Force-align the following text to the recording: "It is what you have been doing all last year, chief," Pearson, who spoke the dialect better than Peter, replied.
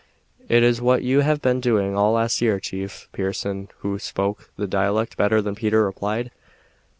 "It 0.49 0.63
is 0.63 0.81
what 0.81 1.03
you 1.03 1.19
have 1.19 1.43
been 1.43 1.61
doing 1.61 1.95
all 1.95 2.13
last 2.13 2.41
year, 2.41 2.59
chief," 2.59 3.07
Pearson, 3.11 3.67
who 3.81 3.99
spoke 3.99 4.49
the 4.57 4.65
dialect 4.65 5.15
better 5.15 5.43
than 5.43 5.53
Peter, 5.53 5.83
replied. 5.85 6.31